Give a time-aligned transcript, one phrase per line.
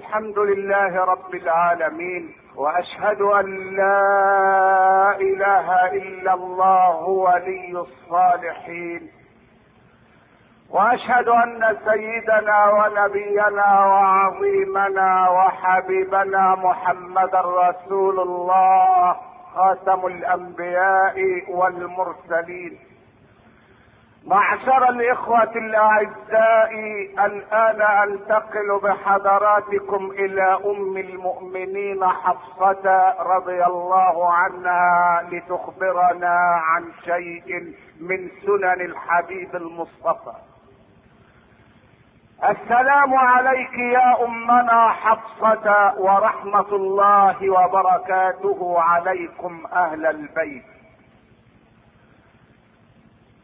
[0.00, 3.46] الحمد لله رب العالمين وأشهد أن
[3.76, 9.10] لا إله إلا الله ولي الصالحين
[10.70, 19.16] وأشهد أن سيدنا ونبينا وعظيمنا وحبيبنا محمدا رسول الله
[19.54, 21.16] خاتم الأنبياء
[21.48, 22.78] والمرسلين.
[24.26, 26.74] معشر الإخوة الأعزاء
[27.26, 38.80] الآن انتقل بحضراتكم إلى أم المؤمنين حفصة رضي الله عنها لتخبرنا عن شيء من سنن
[38.80, 40.32] الحبيب المصطفى.
[42.48, 50.69] السلام عليك يا أمنا حفصة ورحمة الله وبركاته عليكم أهل البيت.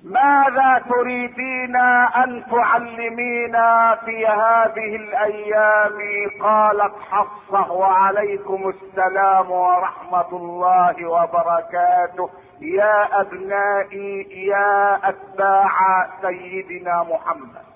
[0.05, 1.77] ماذا تريدين
[2.17, 5.99] أن تعلمينا في هذه الأيام؟
[6.43, 12.31] قالت حفصه وعليكم السلام ورحمة الله وبركاته.
[12.61, 17.67] يا أبنائي يا أتباع سيدنا محمد.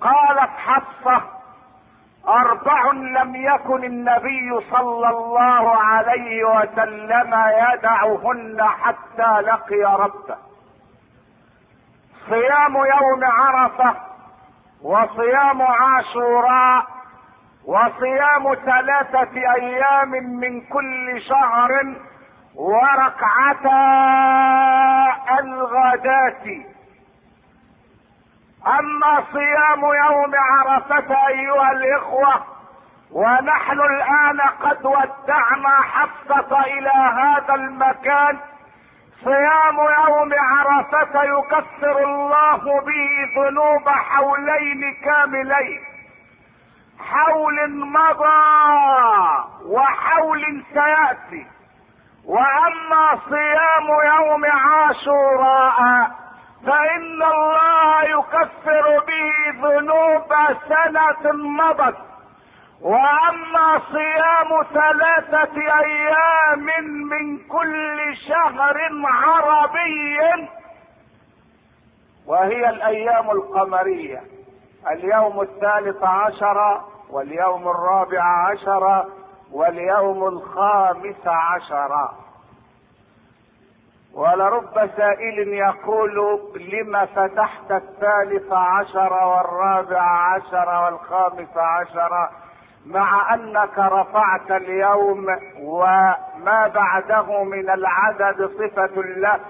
[0.00, 1.37] قالت حفصه
[2.28, 7.34] أربع لم يكن النبي صلى الله عليه وسلم
[7.72, 10.36] يدعهن حتى لقي ربه.
[12.28, 13.94] صيام يوم عرفة
[14.82, 16.86] وصيام عاشوراء
[17.66, 21.96] وصيام ثلاثة أيام من كل شهر
[22.54, 23.80] وركعتا
[25.40, 26.77] الغداة.
[28.66, 32.44] أما صيام يوم عرفة أيها الإخوة
[33.12, 38.38] ونحن الآن قد ودعنا حفصة إلى هذا المكان.
[39.24, 45.80] صيام يوم عرفة يكفر الله به ذنوب حولين كاملين.
[47.10, 51.46] حول مضى وحول سيأتي.
[52.24, 56.10] وأما صيام يوم عاشوراء
[56.66, 60.32] فإن الله يكفر به ذنوب
[60.68, 61.96] سنة مضت.
[62.82, 66.64] وأما صيام ثلاثة أيام
[67.08, 70.18] من كل شهر عربي
[72.26, 74.22] وهي الأيام القمرية.
[74.90, 76.80] اليوم الثالث عشر
[77.10, 79.04] واليوم الرابع عشر
[79.52, 82.08] واليوم الخامس عشر.
[84.14, 86.40] ولرب سائل يقول
[86.72, 92.28] لم فتحت الثالث عشر والرابع عشر والخامس عشر
[92.86, 95.26] مع أنك رفعت اليوم
[95.62, 99.40] وما بعده من العدد صفة له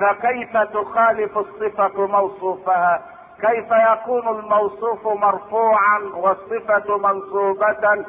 [0.00, 3.02] فكيف تخالف الصفة موصوفها؟
[3.40, 8.04] كيف يكون الموصوف مرفوعا والصفة منصوبة؟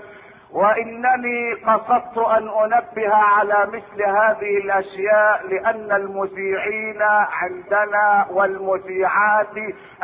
[0.54, 7.02] وإنني قصدت أن أنبه على مثل هذه الأشياء لأن المذيعين
[7.32, 9.58] عندنا والمذيعات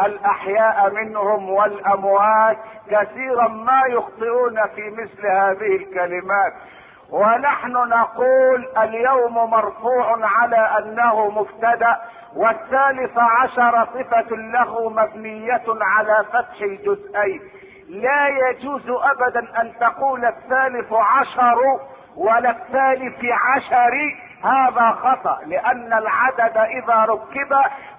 [0.05, 2.57] الأحياء منهم والأموات
[2.89, 6.53] كثيرا ما يخطئون في مثل هذه الكلمات.
[7.09, 11.97] ونحن نقول اليوم مرفوع على أنه مبتدأ
[12.35, 17.41] والثالث عشر صفة له مبنية على فتح الجزئين.
[17.89, 21.59] لا يجوز أبدا أن تقول الثالث عشر
[22.17, 24.15] ولا الثالث عشر.
[24.43, 27.55] هذا خطأ لأن العدد إذا ركب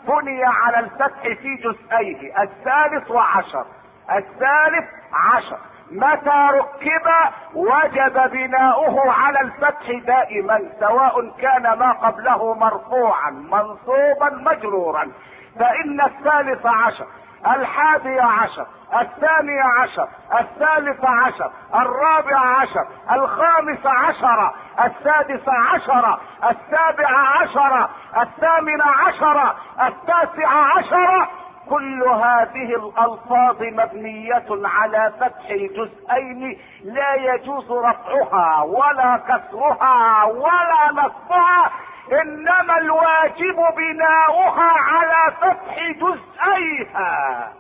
[0.08, 3.64] بني على الفتح في جزئيه الثالث وعشر
[4.10, 5.58] الثالث عشر.
[5.90, 7.08] متى ركب؟
[7.54, 15.12] وجب بناؤه على الفتح دائما سواء كان ما قبله مرفوعا منصوبا مجرورا.
[15.58, 17.06] فإن الثالث عشر
[17.46, 18.66] الحادي عشر
[19.00, 20.08] الثاني عشر
[20.40, 24.50] الثالث عشر الرابع عشر الخامس عشر
[24.84, 26.18] السادس عشر
[26.50, 27.88] السابع عشر
[28.22, 29.54] الثامن عشر
[29.86, 31.28] التاسع عشر
[31.70, 41.70] كل هذه الألفاظ مبنية على فتح الجزئين لا يجوز رفعها ولا كسرها ولا نصبها.
[42.12, 47.52] إنما الواجب بناؤها على فتح جزئيها.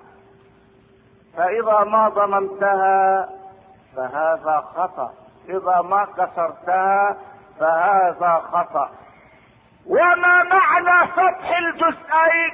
[1.36, 3.28] فإذا ما ضممتها
[3.96, 5.12] فهذا خطأ.
[5.48, 7.16] إذا ما كسرتها
[7.60, 8.90] فهذا خطأ.
[9.86, 12.52] وما معنى فتح الجزئين؟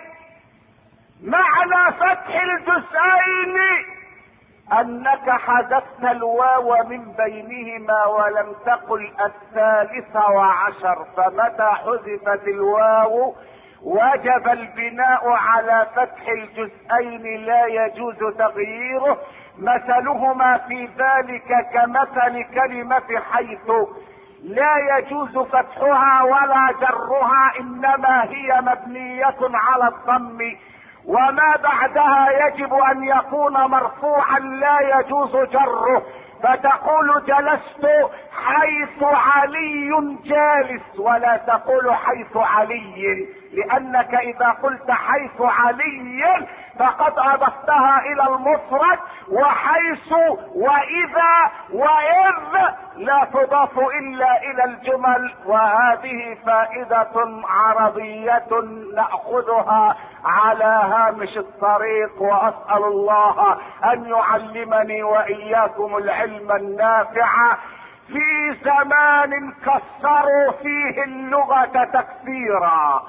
[1.23, 3.92] معنى فتح الجزئين
[4.81, 13.35] أنك حذفت الواو من بينهما ولم تقل الثالث وعشر فمتى حذفت الواو؟
[13.83, 19.19] وجب البناء على فتح الجزئين لا يجوز تغييره.
[19.59, 23.71] مثلهما في ذلك كمثل كلمة حيث
[24.43, 30.39] لا يجوز فتحها ولا جرها إنما هي مبنية على الضم.
[31.07, 36.03] وما بعدها يجب أن يكون مرفوعا لا يجوز جره.
[36.43, 39.91] فتقول جلست حيث علي
[40.25, 43.27] جالس ولا تقول حيث علي.
[43.53, 46.47] لأنك إذا قلت حيث علي
[46.79, 50.13] فقد أضفتها إلى المفرد وحيث
[50.55, 58.49] وإذا وإذ لا تضاف إلا إلى الجمل وهذه فائدة عربية
[58.97, 67.57] نأخذها على هامش الطريق وأسأل الله أن يعلمني وإياكم العلم النافع.
[68.07, 73.03] في زمان كسروا فيه اللغة تكسيرا.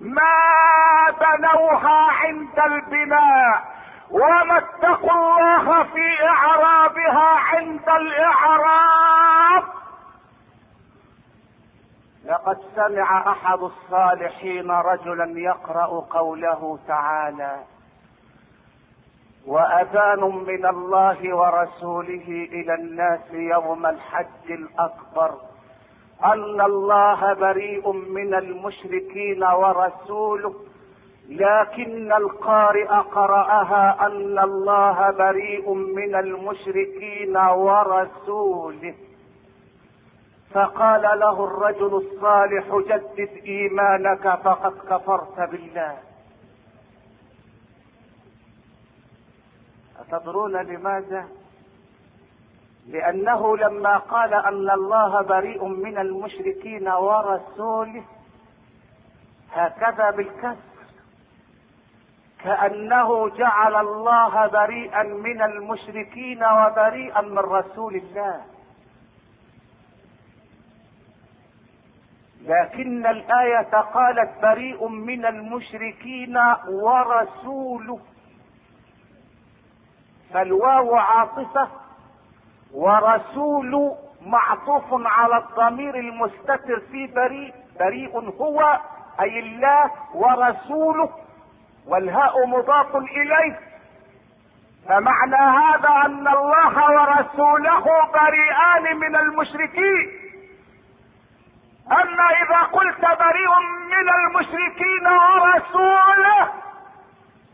[0.00, 3.76] ما بنوها عند البناء
[4.10, 9.64] وما اتقوا الله في إعرابها عند الإعراب.
[12.24, 17.56] لقد سمع أحد الصالحين رجلا يقرأ قوله تعالى
[19.46, 25.34] وأذان من الله ورسوله إلى الناس يوم الحج الأكبر.
[26.24, 30.54] أن الله بريء من المشركين ورسوله
[31.28, 38.94] لكن القارئ قرأها أن الله بريء من المشركين ورسوله
[40.54, 45.98] فقال له الرجل الصالح جدد إيمانك فقد كفرت بالله
[50.00, 51.28] أتدرون لماذا؟
[52.86, 58.04] لأنه لما قال أن الله بريء من المشركين ورسوله
[59.52, 60.56] هكذا بالكسر.
[62.44, 68.40] كأنه جعل الله بريئا من المشركين وبريئا من رسول الله.
[72.42, 78.00] لكن الآية قالت بريء من المشركين ورسوله.
[80.32, 81.85] فالواو عاطفة
[82.74, 83.92] ورسول
[84.26, 88.80] معطوف على الضمير المستتر في بريء بريء هو
[89.20, 91.10] أي الله ورسوله
[91.88, 93.58] والهاء مضاف إليه.
[94.88, 100.26] فمعنى هذا أن الله ورسوله بريئان من المشركين.
[101.92, 103.50] أما إذا قلت بريء
[103.86, 106.65] من المشركين ورسوله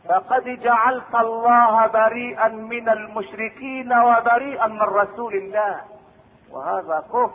[0.08, 5.80] فقد جعلت الله بريئا من المشركين وبريئا من رسول الله.
[6.50, 7.30] وهذا كفر.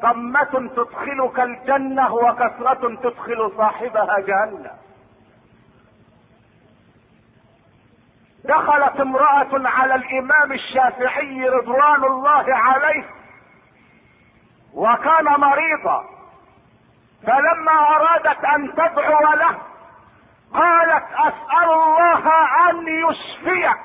[0.00, 4.76] ضمة تدخلك الجنة وكثرة تدخل صاحبها جهنم.
[8.44, 13.04] دخلت امرأة على الإمام الشافعي رضوان الله عليه
[14.74, 16.04] وكان مريضا
[17.22, 19.58] فلما أرادت أن تدعو له
[20.54, 22.28] قالت أسأل الله
[22.70, 23.78] أن يشفيك.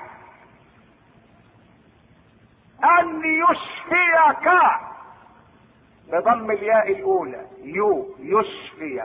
[2.83, 4.51] أن يشفيك.
[6.11, 7.45] بضم الياء الأولى.
[7.63, 9.03] يو يشفي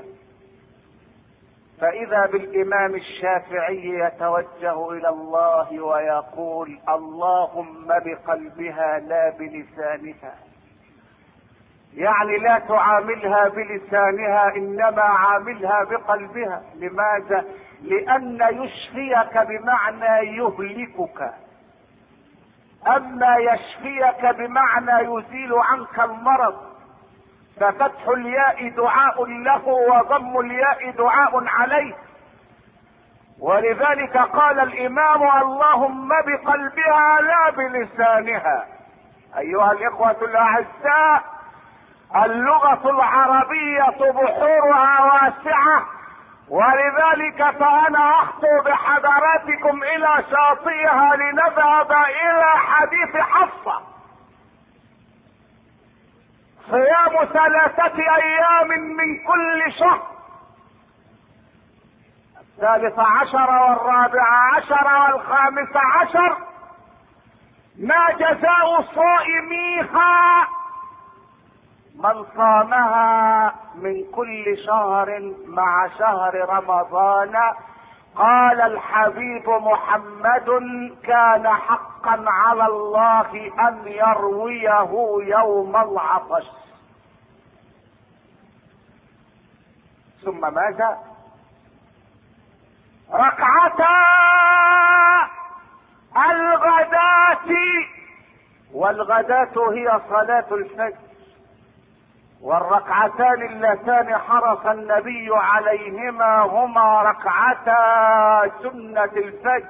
[1.80, 10.34] فإذا بالإمام الشافعي يتوجه إلى الله ويقول اللهم بقلبها لا بلسانها.
[11.98, 16.62] يعني لا تعاملها بلسانها إنما عاملها بقلبها.
[16.74, 17.44] لماذا؟
[17.82, 21.32] لأن يشفيك بمعنى يهلكك.
[22.86, 26.54] أما يشفيك بمعنى يزيل عنك المرض
[27.60, 31.94] ففتح الياء دعاء له وضم الياء دعاء عليه.
[33.40, 38.66] ولذلك قال الإمام اللهم بقلبها لا بلسانها.
[39.38, 41.37] أيها الإخوة الأعزاء
[42.16, 45.86] اللغة العربية بحورها واسعة.
[46.48, 53.80] ولذلك فأنا أخطو بحضراتكم إلى شاطئها لنذهب إلى حديث حفصة.
[56.70, 60.02] صيام ثلاثة أيام من كل شهر.
[62.40, 66.36] الثالث عشر والرابع عشر والخامس عشر.
[67.78, 70.48] ما جزاء صائميها
[71.98, 77.34] من صامها من كل شهر مع شهر رمضان
[78.16, 80.48] قال الحبيب محمد
[81.02, 84.90] كان حقا على الله أن يرويه
[85.38, 86.46] يوم العطش.
[90.24, 90.98] ثم ماذا
[93.12, 93.98] ركعتا
[96.30, 97.50] الغداة
[98.74, 101.07] والغداة هي صلاة الفجر.
[102.42, 109.68] والركعتان اللتان حرص النبي عليهما هما ركعتا سنة الفجر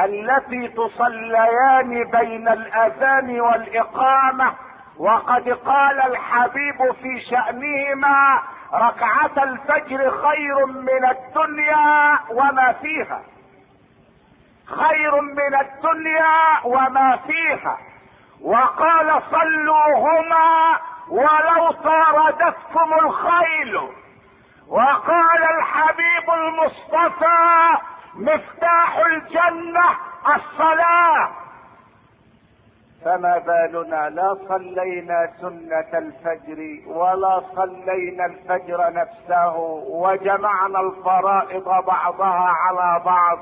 [0.00, 4.54] التي تصليان بين الأذان والإقامة
[4.98, 8.42] وقد قال الحبيب في شأنهما
[8.74, 13.22] ركعة الفجر خير من الدنيا وما فيها.
[14.66, 17.78] خير من الدنيا وما فيها.
[18.42, 20.78] وقال صلوهما
[21.12, 23.76] ولو طاردتكم الخيل
[24.68, 27.76] وقال الحبيب المصطفى
[28.14, 29.88] مفتاح الجنة
[30.36, 31.28] الصلاة.
[33.04, 39.56] فما بالنا لا صلينا سنة الفجر ولا صلينا الفجر نفسه
[39.88, 43.38] وجمعنا الفرائض بعضها على بعض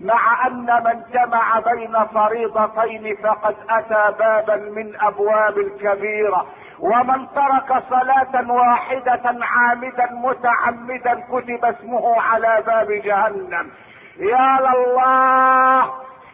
[0.00, 6.46] مع أن من جمع بين فريضتين فقد أتى بابا من أبواب الكبيرة.
[6.80, 13.70] ومن ترك صلاة واحدة عامدا متعمدا كتب اسمه على باب جهنم.
[14.18, 15.90] يا لله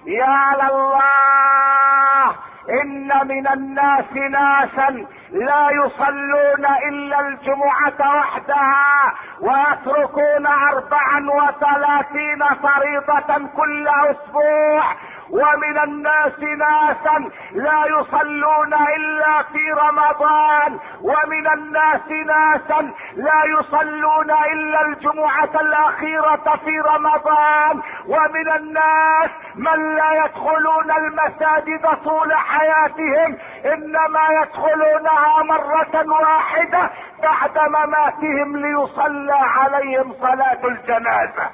[0.07, 2.37] يا لله
[2.83, 14.85] إن من الناس ناسا لا يصلون إلا الجمعة وحدها ويتركون أربعا وثلاثين فريضة كل أسبوع
[15.30, 20.78] ومن الناس ناسا لا يصلون إلا في رمضان.
[21.02, 22.80] ومن الناس ناسا
[23.16, 27.83] لا يصلون إلا الجمعة الأخيرة في رمضان.
[28.06, 36.90] ومن الناس من لا يدخلون المساجد طول حياتهم إنما يدخلونها مرة واحدة
[37.23, 41.50] بعد مماتهم ليصلى عليهم صلاة الجنازة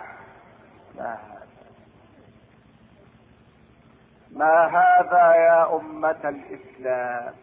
[0.97, 1.17] لا.
[4.37, 7.35] ما هذا يا أمة الإسلام؟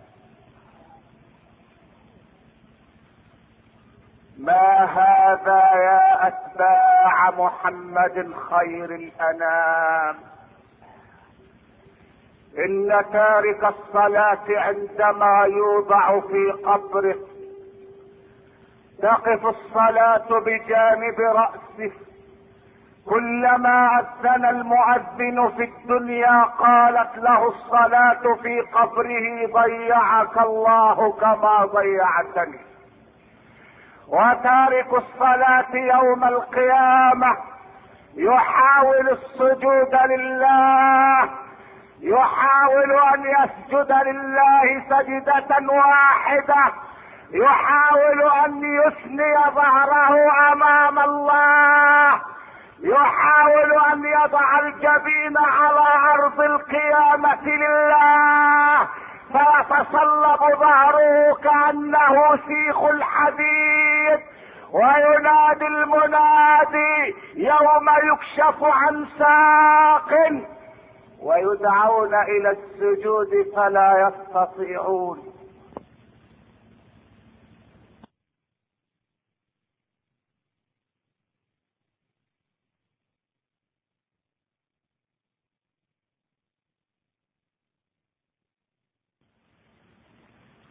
[4.38, 10.16] ما هذا يا أتباع محمد خير الأنام؟
[12.58, 17.16] إن تارك الصلاة عندما يوضع في قبره
[19.02, 21.92] تقف الصلاة بجانب رأسه
[23.06, 32.60] كلما أذن المؤذن في الدنيا قالت له الصلاة في قبره ضيعك الله كما ضيعتني.
[34.08, 37.38] وتارك الصلاة يوم القيامة
[38.16, 41.30] يحاول السجود لله
[42.02, 46.72] يحاول أن يسجد لله سجدة واحدة
[47.32, 50.16] يحاول أن يثني ظهره
[50.52, 52.22] أمام الله.
[52.84, 58.88] يحاول أن يضع الجبين على ارض القيامة لله
[59.32, 64.20] فيتصلب ظهره كأنه سيخ الحديد.
[64.74, 70.12] وينادي المنادي يوم يكشف عن ساق.
[71.24, 75.39] ويدعون إلى السجود فلا يستطيعون.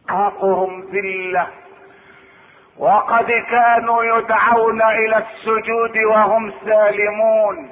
[0.09, 1.47] حقهم ذلة.
[2.79, 7.71] وقد كانوا يدعون إلى السجود وهم سالمون.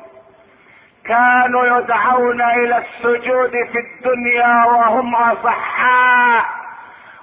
[1.06, 6.46] كانوا يدعون إلى السجود في الدنيا وهم أصحاء.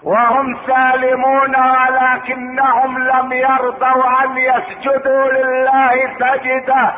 [0.02, 6.94] وهم سالمون ولكنهم لم يرضوا أن يسجدوا لله سجدة.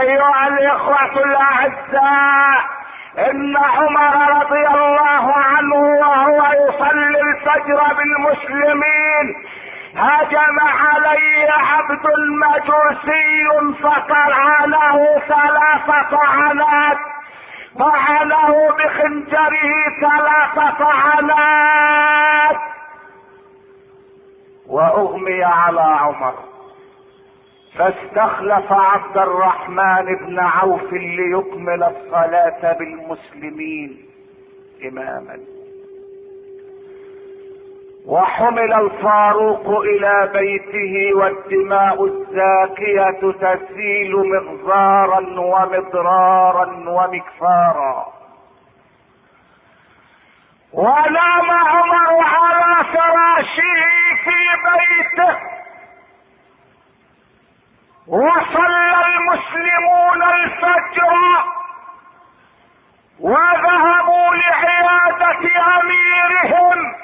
[0.00, 2.75] أيها الإخوة الأعزاء
[3.18, 9.26] إن عمر رضي الله عنه وهو يصلي الفجر بالمسلمين
[9.96, 12.06] هجم عليه عبد
[12.42, 16.98] مجوسي فطعنه ثلاث طعنات
[17.78, 22.56] طعنه بخنجره ثلاث طعنات
[24.68, 26.34] وأغمي على عمر.
[27.78, 34.06] فاستخلف عبد الرحمن بن عوف ليكمل الصلاة بالمسلمين
[34.84, 35.38] إماما.
[38.06, 48.06] وحمل الفاروق إلى بيته والدماء الزاكية تسيل مغزارا ومضرارا ومكفارا.
[50.72, 53.74] ونام عمر على فراشه
[54.24, 55.55] في بيته
[58.08, 61.12] وصلى المسلمون الفجر
[63.20, 66.94] وذهبوا لعيادة أميرهم.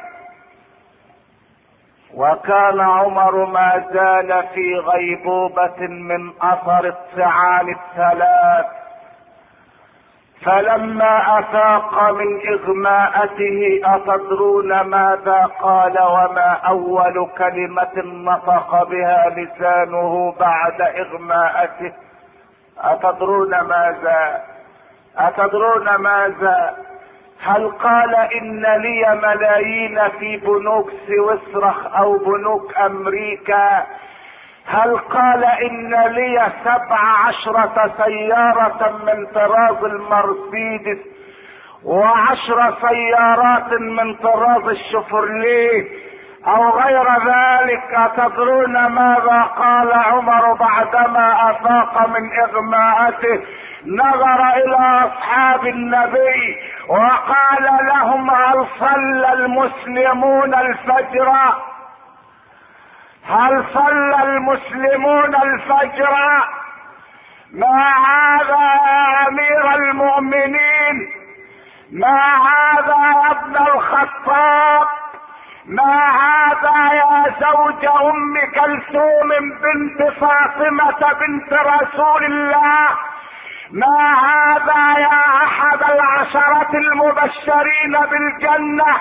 [2.14, 8.81] وكان عمر ما زال في غيبوبة من أثر الطعان الثلاث.
[10.44, 21.92] فلما أفاق من إغماءته أتدرون ماذا قال وما أول كلمة نطق بها لسانه بعد إغماءته؟
[22.80, 24.42] أتدرون ماذا؟
[25.18, 26.76] أتدرون ماذا؟
[27.42, 33.86] هل قال إن لي ملايين في بنوك سويسرا أو بنوك أمريكا؟
[34.66, 40.98] هل قال إن لي سبع عشرة سيارة من طراز المرسيدس
[41.84, 45.84] وعشر سيارات من طراز الشفرليه
[46.46, 53.42] أو غير ذلك؟ أتدرون ماذا قال عمر بعدما أفاق من إغماءته؟
[53.86, 56.56] نظر إلى أصحاب النبي
[56.88, 61.32] وقال لهم هل صلى المسلمون الفجر؟
[63.32, 66.16] هل صلى المسلمون الفجر
[67.52, 71.08] ما هذا يا أمير المؤمنين؟
[71.92, 74.86] ما هذا يا ابن الخطاب؟
[75.66, 79.28] ما هذا يا زوج أم كلثوم
[79.62, 82.88] بنت فاطمة بنت رسول الله؟
[83.70, 88.96] ما هذا يا أحد العشرة المبشرين بالجنة؟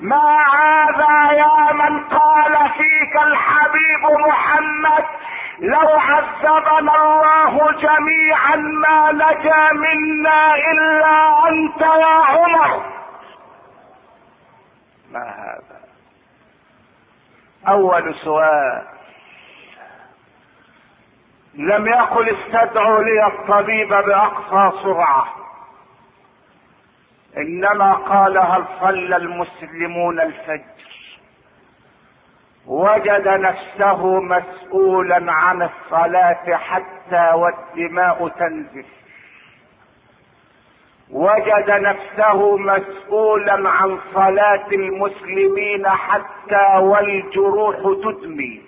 [0.00, 5.04] ما هذا يا من قال فيك الحبيب محمد؟
[5.58, 12.82] لو عذبنا الله جميعا ما نجا منا إلا أنت يا عمر.
[15.12, 15.80] ما هذا؟
[17.68, 18.82] أول سؤال.
[21.54, 25.26] لم يقل استدعوا لي الطبيب بأقصى سرعة.
[27.36, 30.86] إنما قال هل صلى المسلمون الفجر.
[32.66, 38.86] وجد نفسه مسؤولا عن الصلاة حتى والدماء تنزف.
[41.10, 48.62] وجد نفسه مسؤولا عن صلاة المسلمين حتى والجروح تدمي.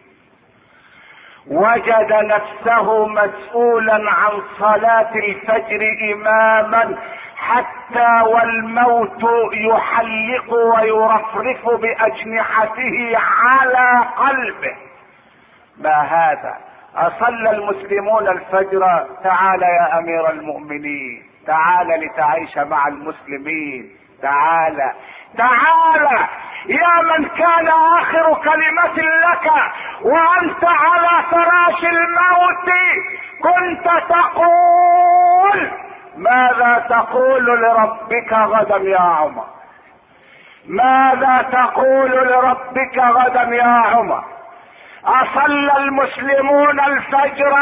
[1.46, 6.98] وجد نفسه مسؤولا عن صلاة الفجر اماما
[7.38, 9.22] حتى والموت
[9.52, 14.76] يحلق ويرفرف بأجنحته على قلبه.
[15.78, 16.58] ما هذا؟
[16.96, 19.06] أصلى المسلمون الفجر.
[19.24, 21.22] تعال يا أمير المؤمنين.
[21.46, 23.90] تعال لتعيش مع المسلمين.
[24.22, 24.92] تعال.
[25.36, 26.26] تعال.
[26.66, 29.52] يا من كان آخر كلمة لك
[30.02, 32.68] وأنت على فراش الموت
[33.42, 35.70] كنت تقول
[36.18, 39.44] ماذا تقول لربك غدا يا عمر؟
[40.66, 44.24] ماذا تقول لربك غدا يا عمر؟
[45.04, 47.54] أصلى المسلمون الفجر؟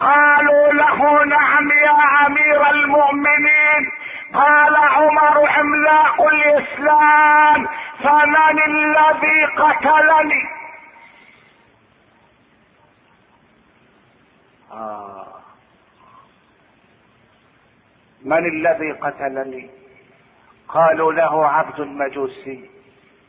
[0.00, 3.92] قالوا له نعم يا أمير المؤمنين.
[4.34, 7.68] قال عمر عملاق الإسلام
[8.04, 10.42] فمن الذي قتلني؟
[14.72, 15.33] آه.
[18.24, 19.70] من الذي قتلني؟
[20.68, 22.70] قالوا له عبد مجوسي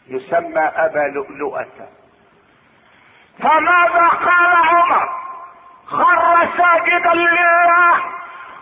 [0.07, 1.87] يسمى أبا لؤلؤة.
[3.39, 5.09] فماذا قال عمر؟
[5.87, 7.95] خر ساجدا لله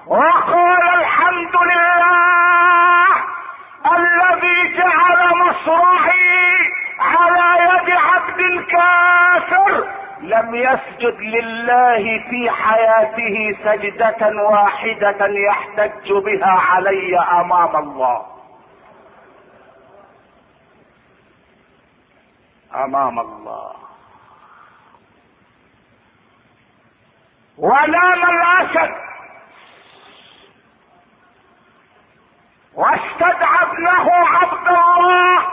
[0.08, 3.08] وقال الحمد لله
[3.98, 9.88] الذي جعل مصرعي على يد عبد كافر
[10.24, 18.26] لم يسجد لله في حياته سجدة واحدة يحتج بها علي أمام الله.
[22.76, 23.74] أمام الله.
[27.58, 28.96] ونام الاسد
[32.74, 35.53] واستدعى ابنه عبد الله.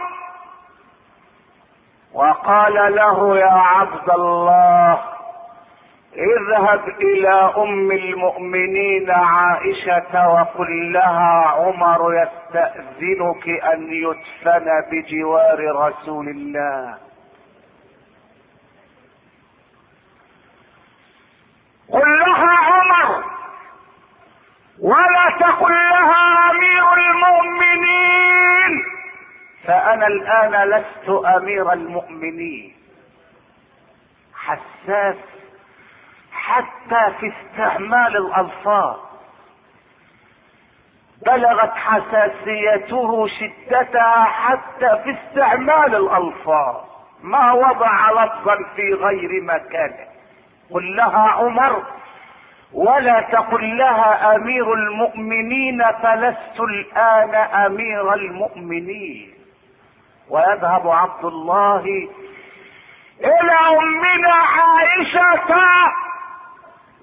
[2.14, 5.00] وقال له يا عبد الله
[6.16, 16.94] اذهب إلى أم المؤمنين عائشة وقل لها عمر يستأذنك أن يدفن بجوار رسول الله.
[21.92, 23.24] قل لها عمر
[24.80, 26.79] ولا تقل لها أمير.
[29.70, 32.74] فأنا الآن لست أمير المؤمنين.
[34.34, 35.16] حساس
[36.32, 38.96] حتى في استعمال الألفاظ.
[41.26, 46.84] بلغت حساسيته شدتها حتى في استعمال الألفاظ.
[47.22, 50.06] ما وضع لفظا في غير مكانه
[50.70, 51.82] قل لها عمر
[52.72, 59.39] ولا تقل لها أمير المؤمنين فلست الآن أمير المؤمنين.
[60.30, 61.84] ويذهب عبد الله
[63.20, 65.54] إلى أمنا عائشة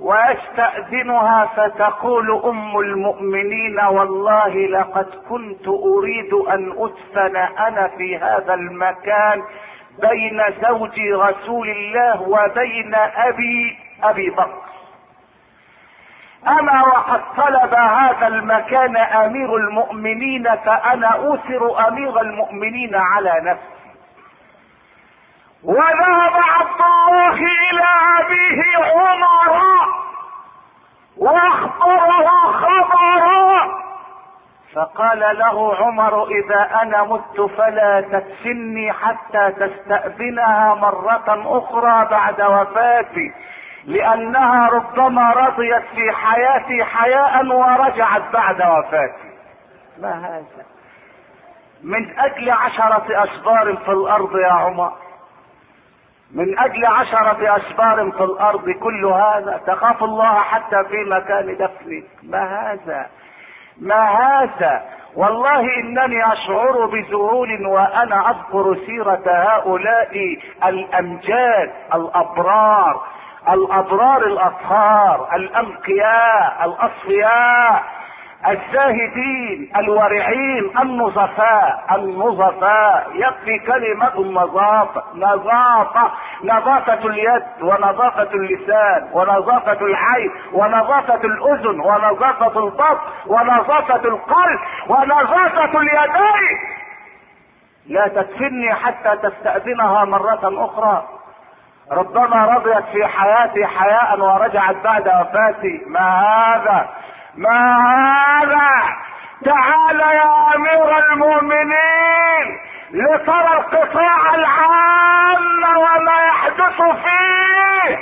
[0.02, 9.44] ويستأذنها فتقول أم المؤمنين والله لقد كنت أريد أن أدفن أنا في هذا المكان
[10.02, 14.62] بين زوج رسول الله وبين أبي أبي بكر.
[16.48, 23.78] اما وقد طلب هذا المكان أمير المؤمنين فأنا اوثر أمير المؤمنين على نفسي.
[25.64, 27.86] وذهب عبد الله إلى
[28.20, 29.62] أبيه عمر
[31.18, 33.88] واخبره خبرا
[34.76, 43.34] فقال له عمر إذا أنا مت فلا تدفني حتى تستأذنها مرة أخرى بعد وفاتي.
[43.88, 49.32] لأنها ربما رضيت في حياتي حياء ورجعت بعد وفاتي.
[50.02, 50.65] ما هذا؟
[51.84, 54.91] من أجل عشرة أشبار في الأرض يا عمر.
[56.34, 59.62] من أجل عشرة أشبار في الأرض كل هذا.
[59.67, 63.08] تخاف الله حتى في مكان دفنك ما هذا؟
[63.82, 73.17] ما هذا؟ والله إنني أشعر بذهول وأنا أذكر سيرة هؤلاء الأمجاد الأبرار.
[73.50, 77.84] الابرار الاطهار الانقياء الأصفياء
[78.48, 81.86] الزاهدين الورعين النظفاء.
[81.92, 86.12] النظفاء يكفي كلمة النظافة نظافة
[86.44, 96.58] نظافة اليد ونظافة اللسان ونظافة العين ونظافة الأذن ونظافة البطن ونظافة القلب ونظافة اليدين.
[97.88, 101.17] لا تدفني حتى تستأذنها مرة أخرى.
[101.91, 105.82] ربما رضيت في حياتي حياء ورجعت بعد وفاتي.
[105.88, 106.89] ما هذا؟
[107.38, 108.69] ما هذا؟
[109.45, 112.60] تعال يا أمير المؤمنين
[112.91, 117.97] لترى القطاع العام وما يحدث فيه.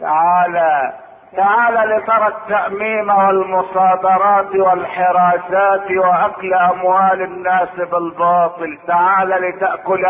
[0.00, 0.92] تعال
[1.36, 8.78] تعال لترى التأميم والمصادرات والحراسات وأكل أموال الناس بالباطل.
[8.86, 10.06] تعال لتأكل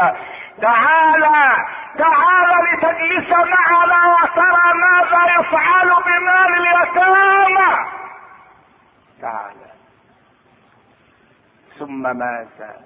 [0.60, 1.22] تعال
[1.98, 7.72] تعال لتجلس معنا وترى ماذا يفعل بمال اليتامى.
[9.22, 9.56] تعال
[11.78, 12.76] ثم ماذا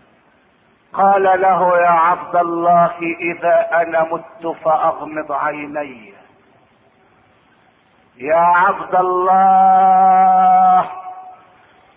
[0.93, 6.15] قال له يا عبد الله إذا أنا مت فأغمض عيني.
[8.17, 10.91] يا عبد الله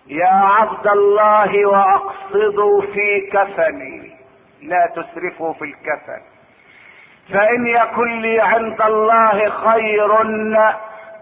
[0.06, 4.15] يا عبد الله وأقصد في كفني.
[4.66, 6.22] لا تسرفوا في الكفن.
[7.32, 10.22] فإن يكن لي عند الله خير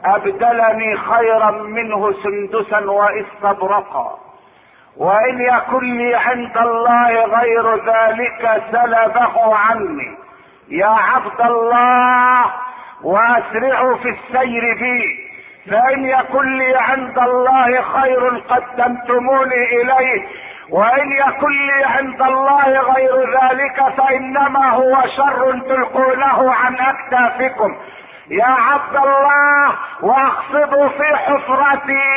[0.05, 4.19] أبدلني خيرا منه سندسا واستبرقا.
[4.97, 10.17] وإن يكن لي عند الله غير ذلك سلبه عني.
[10.69, 12.45] يا عبد الله
[13.03, 15.25] واسرعوا في السير بي.
[15.71, 20.29] فإن يكن لي عند الله خير قدمتموني إليه
[20.75, 27.77] وإن يكن لي عند الله غير ذلك فإنما هو شر تلقونه عن أكتافكم.
[28.31, 32.11] يا عبد الله وأقصدوا في حفرتي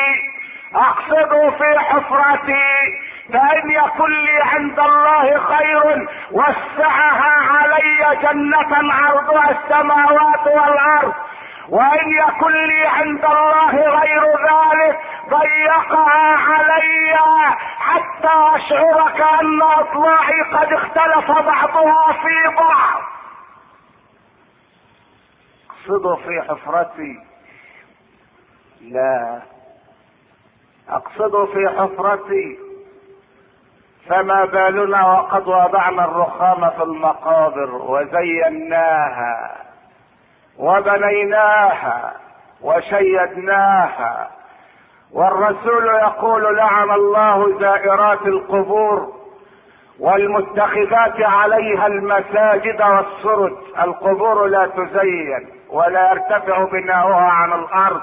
[0.76, 3.02] أقصدوا في حفرتي.
[3.34, 11.14] فإن يكن لي عند الله خير وسعها علي جنة عرضها السماوات والأرض.
[11.70, 17.18] وإن يكن لي عند الله غير ذلك ضيقها علي
[17.88, 23.02] حتى اشعر كأن اطلاعي قد اختلف بعضها في بعض.
[25.70, 27.20] أقصد في حفرتي.
[28.82, 29.42] لا.
[30.90, 32.60] أقصد في حفرتي.
[34.10, 39.56] فما بالنا وقد وضعنا الرخام في المقابر وزيناها
[40.58, 42.14] وبنيناها
[42.62, 44.37] وشيدناها.
[45.14, 49.08] والرسول يقول لعن الله زائرات القبور
[50.00, 53.54] والمتخذات عليها المساجد والسرج.
[53.84, 58.02] القبور لا تزين ولا يرتفع بناؤها عن الأرض.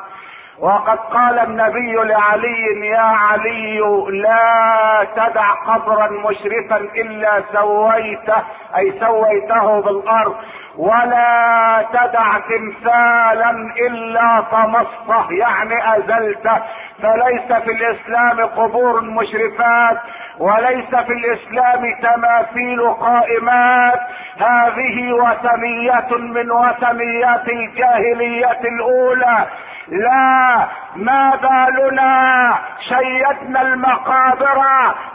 [0.58, 3.78] وقد قال النبي لعلي يا علي
[4.10, 8.42] لا تدع قبرا مشرفا إلا سويته
[8.76, 10.36] أي سويته بالأرض.
[10.78, 13.50] ولا تدع تمثالا
[13.86, 16.62] إلا طمسته يعني أزلته.
[17.02, 19.98] فليس في الإسلام قبور مشرفات
[20.38, 24.00] وليس في الإسلام تماثيل قائمات.
[24.40, 29.46] هذه وثنية من وثنيات الجاهلية الأولى.
[29.88, 32.54] لا ما بالنا؟
[32.88, 34.64] شيدنا المقابر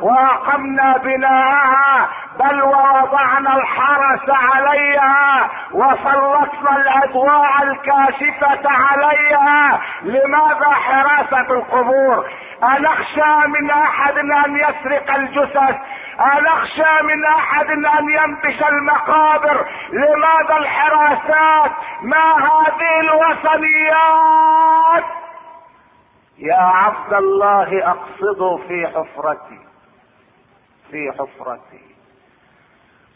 [0.02, 2.08] وأقمنا بناءها
[2.40, 9.80] بل ووضعنا الحرس عليها وسلطنا الأضواء الكاشفة عليها.
[10.04, 12.30] لماذا حراسة القبور.
[12.64, 15.76] انخشى من أحد أن يسرق الجثث.
[16.38, 19.68] انخشى من أحد أن ينبش المقابر.
[19.90, 25.04] لماذا الحراسات؟ ما هذه الوثنيات؟
[26.38, 29.60] يا عبد الله أقصد في حفرتي.
[30.92, 31.90] في حفرتي.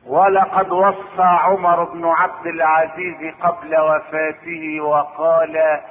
[0.08, 5.82] ولقد وصى عمر بن عبد العزيز قبل وفاته وقال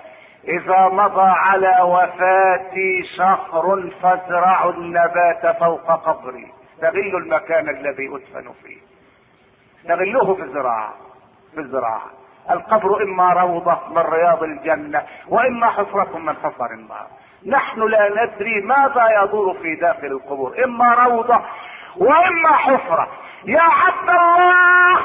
[0.48, 6.52] إذا مضى على وفاتي شهر فازرعوا النبات فوق قبري.
[6.74, 8.78] استغلوا المكان الذي أدفن فيه.
[9.80, 10.94] استغلوه في الزراعه
[11.54, 12.02] في الزراعه
[12.50, 17.06] القبر إما روضة من رياض الجنة وإما حفرة من حفر النار
[17.46, 20.64] نحن لا ندري ماذا يدور في داخل القبور.
[20.64, 21.40] إما روضة
[21.96, 23.08] وإما حفرة.
[23.44, 25.00] يا عبد الله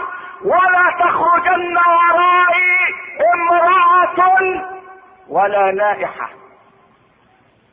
[0.45, 2.93] ولا تخرجن ورائي
[3.33, 4.76] امرأة
[5.29, 6.29] ولا نائحة.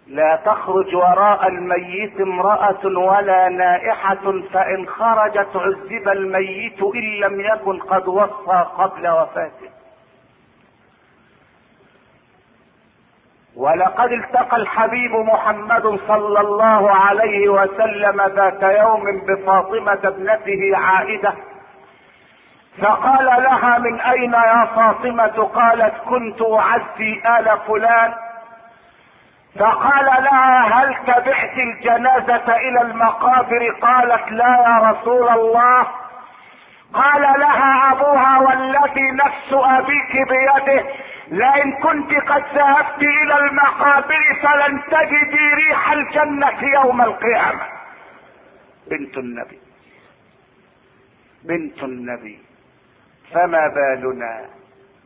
[0.07, 8.09] لا تخرج وراء الميت امرأة ولا نائحة فإن خرجت عذب الميت إن لم يكن قد
[8.09, 9.71] وصى قبل وفاته.
[13.57, 21.35] ولقد التقى الحبيب محمد صلى الله عليه وسلم ذات يوم بفاطمة ابنته عائدة.
[22.83, 28.15] فقال لها من أين يا فاطمة؟ قالت كنت أعزي آل فلان.
[29.59, 35.87] فقال لها هل تبعت الجنازة إلى المقابر؟ قالت لا يا رسول الله.
[36.93, 40.85] قال لها أبوها والذي نفس أبيك بيده
[41.29, 47.63] لئن كنت قد ذهبت إلى المقابر فلن تجدي ريح الجنة يوم القيامة.
[48.91, 49.59] بنت النبي.
[51.45, 52.44] بنت النبي.
[53.33, 54.41] فما بالنا؟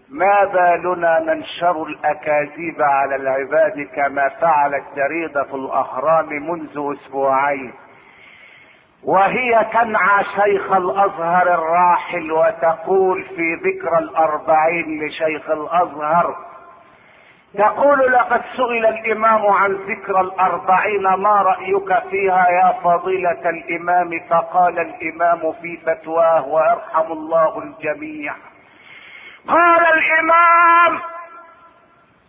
[0.09, 7.73] ما بالنا ننشر الأكاذيب على العباد كما فعلت جريدة الأهرام منذ أسبوعين.
[9.05, 16.48] وهي تنعى شيخ الأزهر الراحل وتقول في ذكرى الأربعين لشيخ الأزهر
[17.55, 25.53] تقول لقد سئل الإمام عن ذكرى الأربعين ما رأيك فيها يا فضيلة الإمام؟ فقال الإمام
[25.63, 28.35] في فتواه ويرحم الله الجميع.
[29.49, 31.01] قال الإمام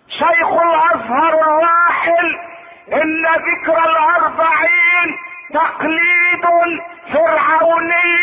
[0.07, 2.39] شيخ الأزهر الراحل
[2.93, 5.17] إن ذكرى الأربعين
[5.53, 6.45] تقليد
[7.13, 8.19] فرعوني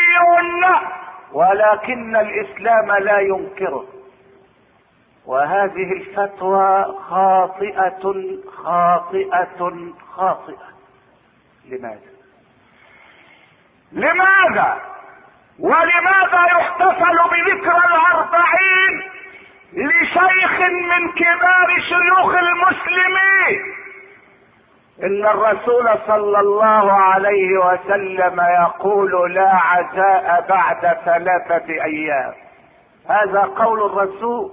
[1.32, 3.95] ولكن الإسلام لا ينكره.
[5.26, 8.14] وهذه الفتوى خاطئة
[8.56, 9.70] خاطئة
[10.16, 10.68] خاطئة.
[11.70, 12.10] لماذا؟
[13.92, 14.80] لماذا؟
[15.60, 19.02] ولماذا يحتفل بذكرى الأربعين
[19.72, 23.74] لشيخ من كبار شيوخ المسلمين؟
[25.02, 32.32] إن الرسول صلى الله عليه وسلم يقول لا عزاء بعد ثلاثة أيام.
[33.08, 34.50] هذا قول الرسول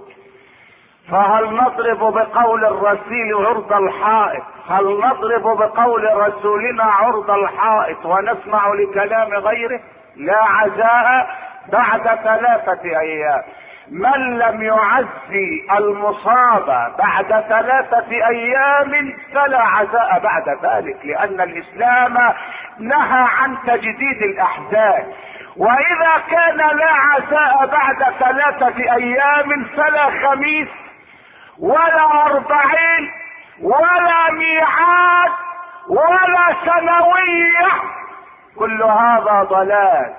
[1.10, 9.80] فهل نضرب بقول الرسول عرض الحائط؟ هل نضرب بقول رسولنا عرض الحائط ونسمع لكلام غيره؟
[10.16, 11.26] لا عزاء
[11.72, 13.42] بعد ثلاثة أيام.
[13.90, 22.18] من لم يعزي المصاب بعد ثلاثة أيام فلا عزاء بعد ذلك لأن الإسلام
[22.78, 25.12] نهى عن تجديد الأحزان.
[25.56, 30.68] وإذا كان لا عزاء بعد ثلاثة أيام فلا خميس
[31.60, 33.12] ولا أربعين
[33.62, 35.32] ولا ميعاد
[35.88, 37.68] ولا سنوية.
[38.58, 40.14] كل هذا ضلال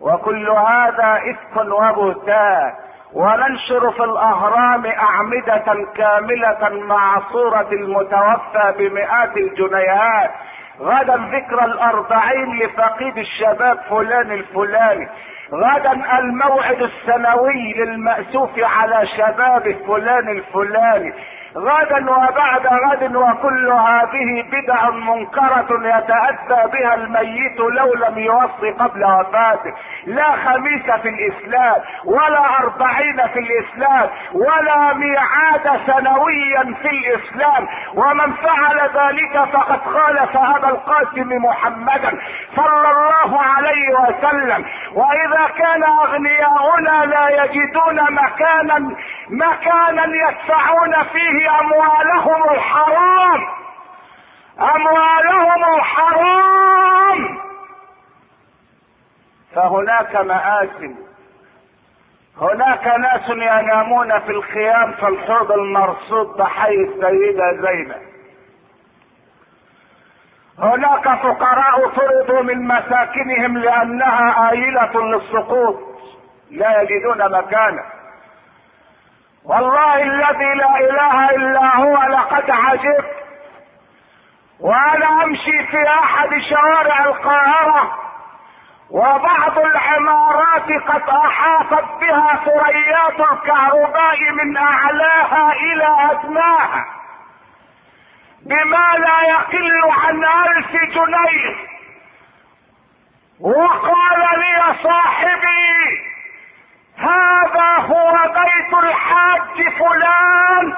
[0.00, 2.72] وكل هذا إفك وبهتان.
[3.14, 10.30] وننشر في الأهرام أعمدة كاملة مع صورة المتوفى بمئات الجنيهات.
[10.80, 15.08] غدا ذكرى الأربعين لفقيد الشباب فلان الفلاني
[15.52, 21.12] غدا الموعد السنوي للمأسوف على شباب فلان الفلاني
[21.56, 29.74] غدا وبعد غد وكل هذه بدع منكرة يتأتى بها الميت لو لم يوصي قبل وفاته.
[30.06, 37.68] لا خميس في الإسلام ولا أربعين في الإسلام ولا ميعاد سنويا في الإسلام.
[37.94, 42.18] ومن فعل ذلك فقد خالف أبا القاسم محمدا
[42.56, 44.64] صلى الله عليه وسلم.
[44.92, 48.96] وإذا كان أغنياؤنا لا يجدون مكانا
[49.30, 53.48] مكانا يدفعون فيه أموالهم الحرام.
[54.60, 57.40] أموالهم حرام
[59.54, 60.94] فهناك مآسم
[62.40, 68.10] هناك ناس ينامون في الخيام في الحوض المرصود بحي السيدة زينب
[70.58, 75.80] هناك فقراء طردوا من مساكنهم لأنها آيلة للسقوط.
[76.50, 77.84] لا يجدون مكانا.
[79.44, 83.14] والله الذي لا إله إلا هو لقد عجبت.
[84.60, 87.98] وأنا أمشي في أحد شوارع القاهرة
[88.90, 96.84] وبعض العمارات قد أحاطت بها ثريات الكهرباء من أعلاها إلى أدناها.
[98.42, 101.56] بما لا يقل عن ألف جنيه.
[103.40, 106.09] وقال لي صاحبي
[107.00, 110.74] هذا هو بيت الحاج فلان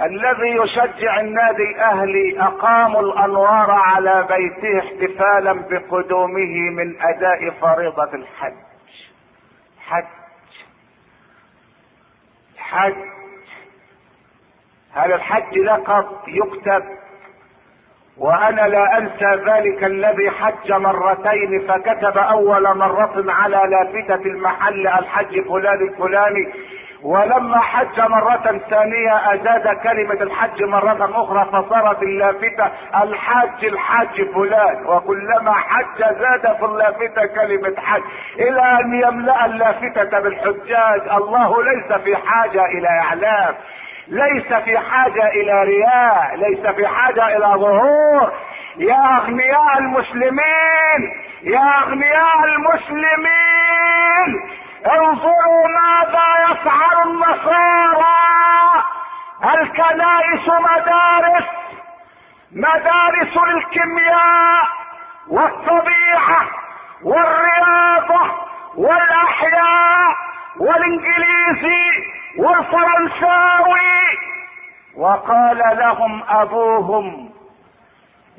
[0.00, 8.54] الذي يشجع النادي الأهلي اقاموا الأنوار على بيته احتفالا بقدومه من أداء فريضة الحج.
[9.86, 10.04] حج.
[12.58, 12.94] حج.
[14.94, 16.84] هل الحج لقب يكتب
[18.20, 25.88] وأنا لا أنسى ذلك الذي حج مرتين فكتب أول مرة على لافتة المحل الحج فلان
[25.88, 26.52] الفلاني.
[27.02, 32.70] ولما حج مرة ثانية أزاد كلمة الحج مرة أخرى فصارت اللافتة
[33.02, 34.86] الحاج الحاج فلان.
[34.86, 38.02] وكلما حج زاد في اللافتة كلمة حج.
[38.38, 41.00] إلى أن يملأ اللافتة بالحجاج.
[41.16, 43.54] الله ليس في حاجة إلى إعلام.
[44.08, 48.32] ليس في حاجة إلى رياء ليس في حاجة إلى ظهور.
[48.76, 54.50] يا أغنياء المسلمين يا أغنياء المسلمين
[54.86, 58.16] انظروا ماذا يفعل النصارى.
[59.54, 61.44] الكنائس مدارس
[62.52, 64.64] مدارس للكيمياء
[65.28, 66.46] والطبيعة
[67.02, 68.30] والرياضة
[68.76, 70.16] والأحياء
[70.60, 74.18] والإنجليزي والفرنساوي
[74.96, 77.30] وقال لهم أبوهم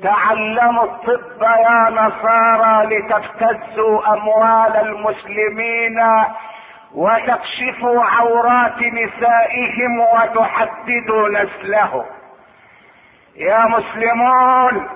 [0.02, 6.00] تعلموا الطب يا نصارى لتبتزوا أموال المسلمين
[6.94, 12.04] وتكشفوا عورات نسائهم وتحددوا نسلهم.
[13.36, 14.88] يا مسلمون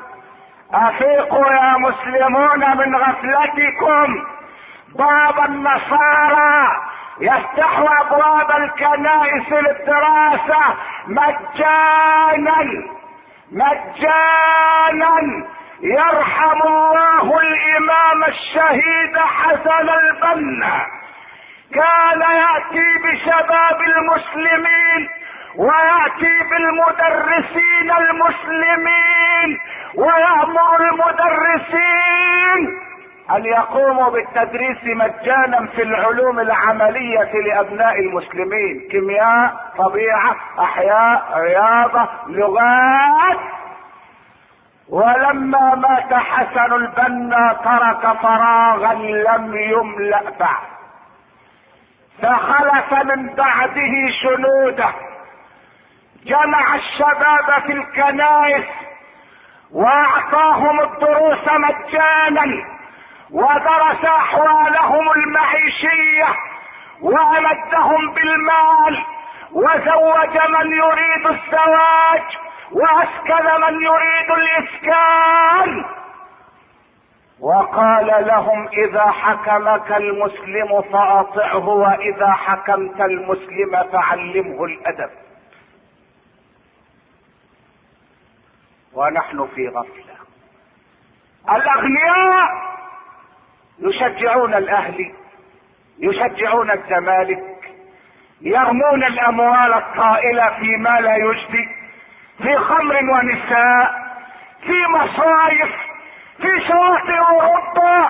[0.74, 4.24] أفيقوا يا مسلمون من غفلتكم
[4.94, 6.68] باب النصارى
[7.22, 10.64] يفتح أبواب الكنائس للدراسة
[11.06, 12.60] مجانا
[13.52, 15.16] مجانا.
[15.82, 20.86] يرحم الله الإمام الشهيد حسن البنا.
[21.74, 25.08] كان يأتي بشباب المسلمين
[25.56, 29.60] ويأتي بالمدرسين المسلمين
[29.94, 32.60] ويأمر المدرسين.
[33.30, 38.88] أن يقوموا بالتدريس مجانا في العلوم العملية لأبناء المسلمين.
[38.90, 43.38] كيمياء طبيعة أحياء رياضة لغات.
[44.88, 50.66] ولما مات حسن البنا ترك فراغا لم يملأ بعد.
[52.22, 54.88] فخلف من بعده شنوده.
[56.24, 58.64] جمع الشباب في الكنائس
[59.72, 62.71] وأعطاهم الدروس مجانا.
[63.32, 66.28] ودرس أحوالهم المعيشية
[67.00, 69.04] وأمدهم بالمال
[69.52, 72.22] وزوج من يريد الزواج
[72.72, 75.84] وأسكن من يريد الإسكان.
[77.40, 85.10] وقال لهم إذا حكمك المسلم فأطعه وإذا حكمت المسلم فعلمه الأدب.
[88.94, 90.14] ونحن في غفلة.
[91.56, 92.71] الأغنياء
[93.82, 95.12] يشجعون الاهلي
[95.98, 97.42] يشجعون الزمالك
[98.40, 101.68] يرمون الأموال الطائلة في ما لا يجدي
[102.42, 104.02] في خمر ونساء
[104.66, 105.70] في مصايف
[106.36, 108.08] في شواطئ أوروبا.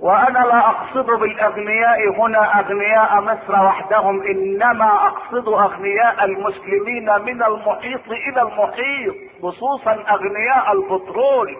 [0.00, 8.42] وأنا لا أقصد بالأغنياء هنا أغنياء مصر وحدهم إنما أقصد أغنياء المسلمين من المحيط إلى
[8.42, 11.56] المحيط خصوصا أغنياء البترول.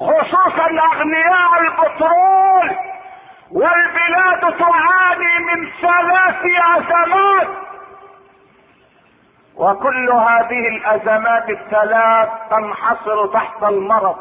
[0.00, 2.76] خصوصا اغنياء البترول
[3.50, 6.42] والبلاد تعاني من ثلاث
[6.76, 7.48] أزمات.
[9.56, 14.16] وكل هذه الأزمات الثلاث تنحصر تحت المرض.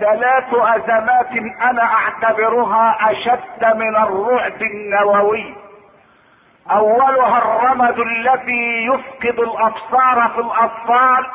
[0.00, 1.32] ثلاث أزمات
[1.62, 5.54] أنا أعتبرها أشد من الرعب النووي.
[6.70, 11.26] أولها الرمد الذي يفقد الأبصار في الأطفال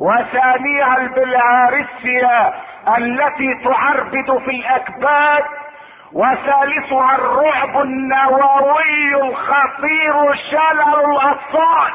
[0.00, 2.54] وثانيها البلهارسيا
[2.98, 5.44] التي تعربد في الأكباد
[6.12, 11.92] وثالثها الرعب النووي الخطير شلل الأطفال.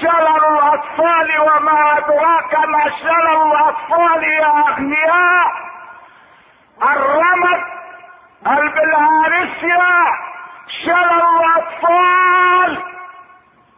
[0.00, 5.52] شلل الأطفال وما أدراك ما شلل الأطفال يا أغنياء؟
[6.82, 7.64] الرمد
[8.46, 10.12] البلهارسيا
[10.84, 12.93] شلل الأطفال.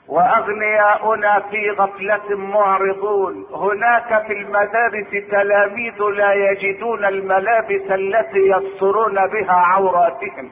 [0.08, 3.46] وأغنياؤنا في غفلة معرضون.
[3.54, 10.50] هناك في المدارس تلاميذ لا يجدون الملابس التي يسترون بها عوراتهم.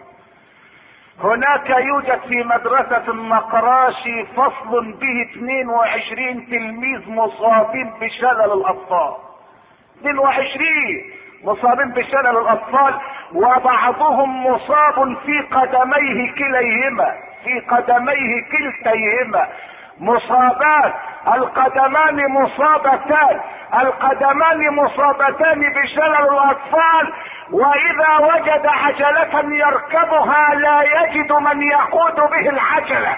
[1.22, 9.14] هناك يوجد في مدرسة النقراشي فصل به 22 تلميذ مصابين بشلل الأطفال.
[10.00, 10.66] 22
[11.44, 12.94] مصابين بشلل الأطفال
[13.34, 17.14] وبعضهم مصاب في قدميه كليهما.
[17.44, 19.48] في قدميه كلتيهما.
[20.00, 20.94] مصابات
[21.34, 23.40] القدمان مصابتان.
[23.74, 27.12] القدمان مصابتان بشلل الأطفال
[27.52, 33.16] وإذا وجد عجلة يركبها لا يجد من يقود به العجلة.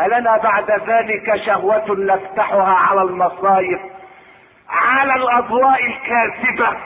[0.00, 3.80] ألنا بعد ذلك شهوة نفتحها على المصايب
[4.70, 6.76] على الأضواء الكاذبة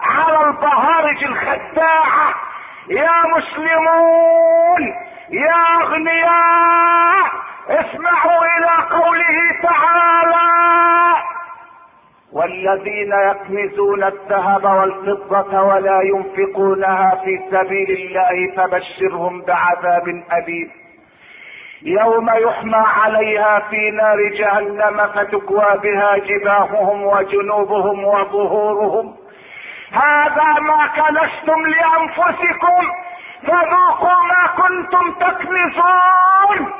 [0.00, 2.34] على البهارج الخداعة.
[2.88, 5.09] يا مسلمون!
[5.30, 7.30] يا أغنياء
[7.68, 10.50] اسمعوا إلى قوله تعالى
[12.32, 20.70] والذين يكنزون الذهب والفضة ولا ينفقونها في سبيل الله فبشرهم بعذاب أليم.
[21.82, 29.16] يوم يحمى عليها في نار جهنم فتكوى بها جباههم وجنوبهم وظهورهم.
[29.92, 32.86] هذا ما كنستم لأنفسكم
[33.42, 36.72] فذوقوا ما كنتم تكنزون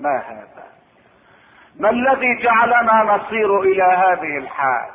[0.00, 0.64] ما هذا؟
[1.80, 4.86] ما الذي جعلنا نصير إلى هذه الحال؟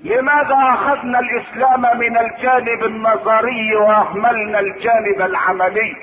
[0.00, 5.96] لماذا أخذنا الإسلام من الجانب النظري وأهملنا الجانب العملي؟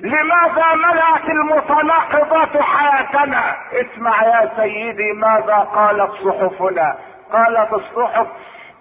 [0.00, 6.96] لماذا ملأت المتناقضات حياتنا؟ اسمع يا سيدي ماذا قالت صحفنا؟
[7.32, 8.26] قالت الصحف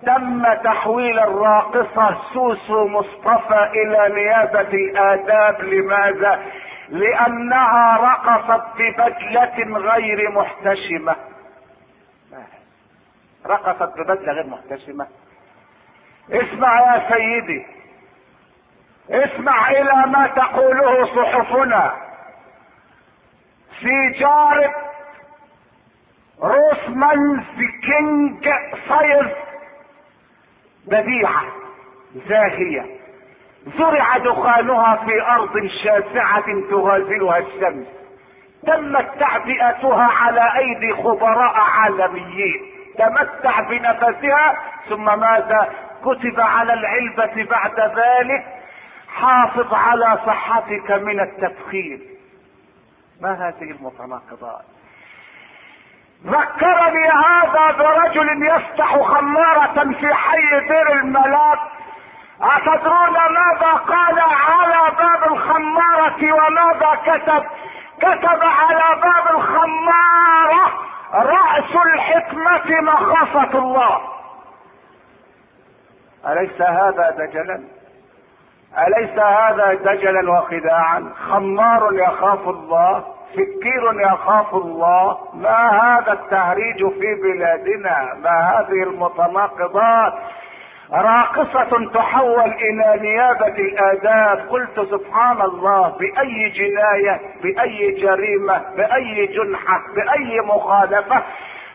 [0.06, 6.44] تم تحويل الراقصة سوسو مصطفى إلى نيابة الاداب لماذا؟
[6.90, 11.16] لأنها رقصت ببدلة غير محتشمة.
[13.46, 15.08] رقصت ببدلة غير محتشمة.
[16.32, 17.66] اسمع يا سيدي.
[19.10, 21.92] اسمع إلى ما تقوله صحفنا.
[23.80, 24.72] في جارب
[26.42, 27.44] روسمان
[27.84, 28.50] king
[28.88, 29.51] size
[30.88, 31.44] بديعة
[32.30, 32.86] زاهية.
[33.78, 37.88] زرع دخانها في أرض شاسعة تغازلها الشمس.
[38.68, 42.62] تمت تعبئتها على أيدي خبراء عالميين.
[42.98, 44.58] تمتع بنفسها
[44.90, 45.70] ثم ماذا؟
[46.02, 48.46] كتب على العلبة بعد ذلك
[49.16, 52.02] حافظ على صحتك من التدخين
[53.22, 54.66] ما هذه المتناقضات؟
[56.26, 61.60] ذكرني هذا برجل يفتح خمارة في حي دير الملاك.
[62.42, 67.44] أتدرون ماذا قال على باب الخمارة وماذا كتب؟
[68.00, 70.74] كتب على باب الخمارة
[71.14, 74.02] رأس الحكمة مخافة الله.
[76.28, 77.64] أليس هذا دجلا؟
[78.88, 83.04] أليس هذا دجلا وخداعا؟ خمار يخاف الله.
[83.34, 85.18] سكير يخاف الله.
[85.34, 90.14] ما هذا التهريج في بلادنا؟ ما هذه المتناقضات؟
[90.94, 94.50] راقصة تحول إلى نيابة الآداب.
[94.50, 101.24] قلت سبحان الله بأي جناية بأي جريمة بأي جنحة بأي مخالفة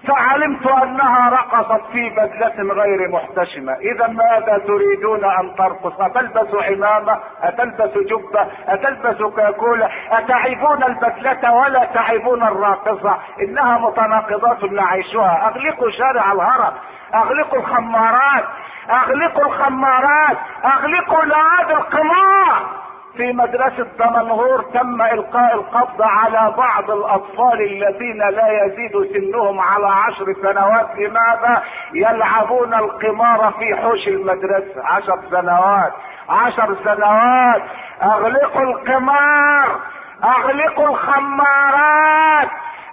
[0.07, 3.73] فعلمت أنها رقصت في بدلة غير محتشمة.
[3.73, 12.43] إذا ماذا تريدون أن ترقص أتلبس عمامة؟ أتلبس جبة؟ أتلبس كاكولة اتعيبون البدلة ولا تعيبون
[12.43, 15.47] الراقصة؟ إنها متناقضات نعيشها.
[15.47, 16.73] اغلقوا شارع الهرم.
[17.15, 18.45] اغلقوا الخمارات.
[18.91, 20.37] اغلقوا الخمارات.
[20.65, 22.86] اغلقوا نوادي القمار.
[23.17, 30.35] في مدرسة دمنهور تم إلقاء القبض على بعض الأطفال الذين لا يزيد سنهم على عشر
[30.43, 30.87] سنوات.
[30.97, 31.62] لماذا؟
[31.95, 34.87] يلعبون القمار في حوش المدرسة.
[34.87, 35.93] عشر سنوات.
[36.29, 37.62] عشر سنوات.
[38.03, 39.81] أغلقوا القمار.
[40.25, 42.49] أغلقوا الخمارات.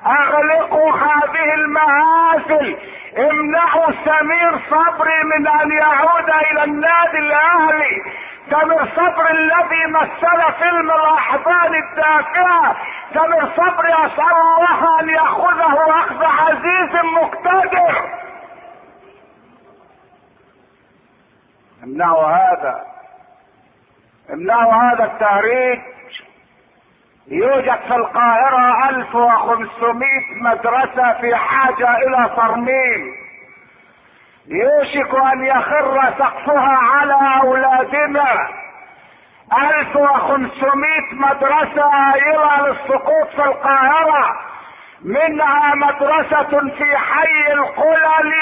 [0.05, 2.77] أغلقوا هذه المآسي
[3.17, 8.03] امنعوا سمير صبري من أن يعود إلى النادي الأهلي.
[8.49, 12.75] سمير صبري الذي مثل فيلم الاحضان الدافئة.
[13.13, 18.09] سمير صبري اسأل الله أن يأخذه أخذ عزيز مقتدر.
[21.83, 22.85] امنعوا هذا.
[24.33, 25.79] امنعوا هذا التهريج
[27.27, 30.09] يوجد في القاهرة 1500
[30.41, 33.15] مدرسة في حاجة إلى ترميم
[34.47, 38.49] يوشك أن يخر سقفها على أولادنا.
[39.79, 44.35] 1500 مدرسة إلى للسقوط في القاهرة.
[45.01, 48.33] منها مدرسة في حي القلل.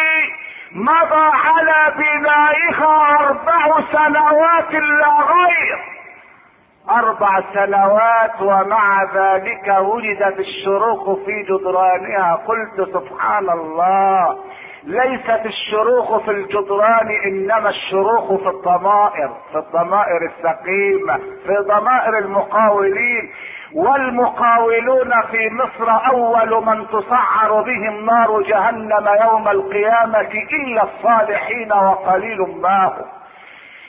[0.71, 6.00] مضى على بنائها أربع سنوات لا غير.
[6.89, 12.36] أربع سنوات ومع ذلك وجدت الشروخ في جدرانها.
[12.36, 14.38] قلت سبحان الله
[14.84, 23.32] ليست الشروخ في الجدران إنما الشروخ في الضمائر في الضمائر السقيمة في ضمائر المقاولين.
[23.75, 30.19] والمقاولون في مصر أول من تسعر بهم نار جهنم يوم القيامة
[30.53, 33.20] إلا الصالحين وقليل ما هم.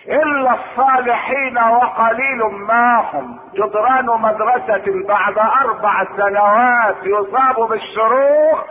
[0.09, 2.39] إلا الصالحين وقليل
[2.69, 3.39] ما هم.
[3.55, 8.65] جدران مدرسة بعد أربع سنوات يصاب بالشروخ.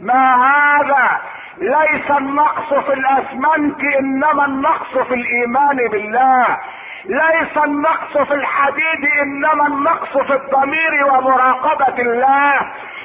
[0.00, 1.20] ما هذا؟
[1.58, 6.46] ليس النقص في الأسمنت إنما النقص في الإيمان بالله.
[7.04, 12.54] ليس النقص في الحديد إنما النقص في الضمير ومراقبة الله.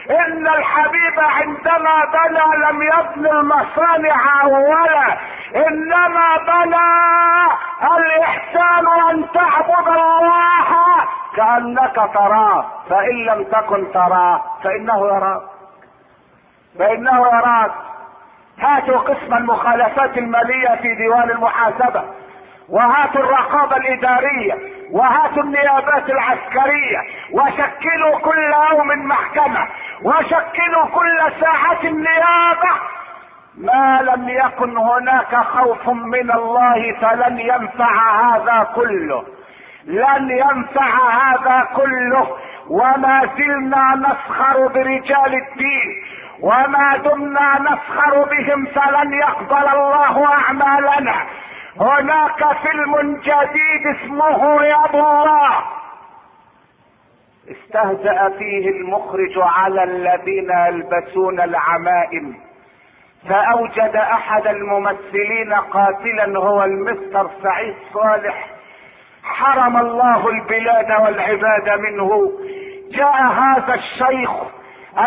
[0.09, 5.17] إن الحبيب عندما بنى لم يبني المصانع اولا.
[5.55, 6.91] إنما بنى
[7.97, 10.67] الإحسان أن تعبد الله
[11.35, 15.41] كأنك تراه فإن لم تكن تراه فإنه يراك.
[16.79, 17.71] فإنه يراك.
[18.59, 22.03] هاتوا قسم المخالفات المالية في ديوان المحاسبة
[22.69, 24.57] وهاتوا الرقابة الإدارية
[24.91, 26.99] وهاتوا النيابات العسكرية
[27.31, 29.67] وشكلوا كل يوم محكمة
[30.03, 32.71] وشكلوا كل ساعه نيابه
[33.61, 39.23] ما لم يكن هناك خوف من الله فلن ينفع هذا كله.
[39.85, 42.37] لن ينفع هذا كله.
[42.69, 46.03] وما زلنا نسخر برجال الدين.
[46.41, 51.15] وما دمنا نسخر بهم فلن يقبل الله أعمالنا.
[51.79, 55.51] هناك فيلم جديد اسمه يد الله.
[57.51, 62.50] استهزأ فيه المخرج على الذين يلبسون العمائم.
[63.29, 68.47] فأوجد أحد الممثلين قاتلا هو المستر سعيد صالح.
[69.23, 72.31] حرم الله البلاد والعباد منه.
[72.91, 74.31] جاء هذا الشيخ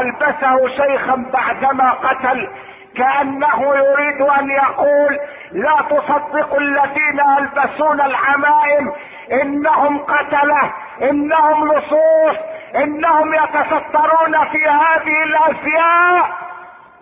[0.00, 2.48] ألبسه شيخا بعدما قتل
[2.96, 5.18] كأنه يريد أن يقول
[5.52, 8.92] لا تصدقوا الذين يلبسون العمائم
[9.32, 12.36] إنهم قتلة إنهم لصوص
[12.76, 16.43] إنهم يتسترون في هذه الاشياء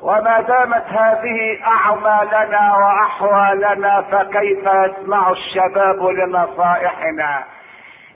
[0.03, 7.45] وما دامت هذه أعمالنا وأحوالنا فكيف يسمع الشباب لنصائحنا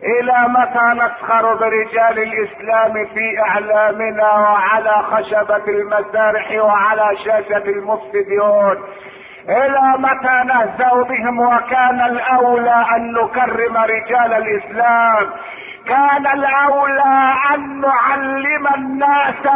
[0.04, 8.84] إلى متى نسخر برجال الإسلام في إعلامنا وعلى خشبة المسارح وعلى شاشة المفسدون؟
[9.48, 15.30] إلى متى نهزأ بهم وكان الأولى أن نكرم رجال الإسلام؟
[15.88, 19.46] كان الأولى أن نعلم الناس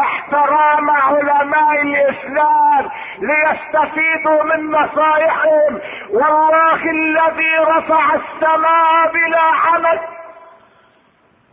[0.00, 5.80] احترام علماء الإسلام ليستفيدوا من نصائحهم.
[6.10, 10.00] والله الذي رفع السماء بلا عمد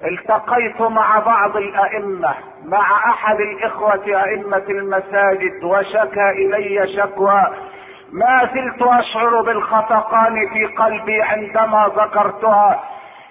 [0.04, 2.34] التقيت مع بعض الأئمة
[2.66, 7.44] مع أحد الإخوة أئمة المساجد وشكى إلي شكوى.
[8.14, 12.84] ما زلت أشعر بالخفقان في قلبي عندما ذكرتها.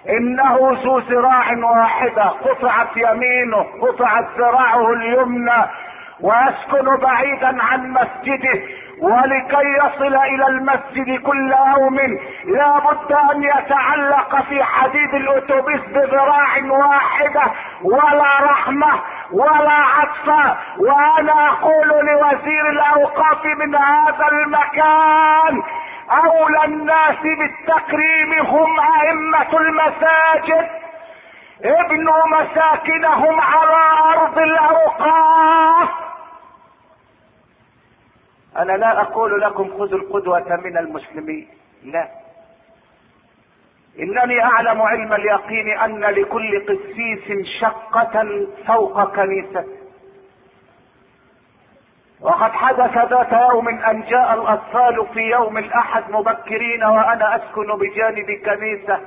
[0.09, 5.65] إنه ذو ذراع واحدة قطعت يمينه قطعت ذراعه اليمنى.
[6.21, 8.61] ويسكن بعيدا عن مسجده
[9.01, 11.97] ولكي يصل إلى المسجد كل يوم.
[12.45, 17.41] لا بد أن يتعلق في حديد الأتوبيس بذراع واحدة
[17.83, 18.99] ولا رحمة
[19.31, 20.57] ولا عطف.
[20.77, 25.63] وأنا أقول لوزير الأوقاف من هذا المكان
[26.11, 30.69] أولى الناس بالتكريم هم أئمة المساجد
[31.63, 33.77] ابنوا مساكنهم على
[34.15, 35.89] أرض الأوقاف.
[38.57, 41.47] أنا لا أقول لكم خذوا القدوة من المسلمين
[41.83, 42.07] لا.
[43.99, 49.65] إنني أعلم علم اليقين أن لكل قسيس شقة فوق كنيسة
[52.21, 58.99] وقد حدث ذات يوم أن جاء الأطفال في يوم الأحد مبكرين وأنا أسكن بجانب كنيسة.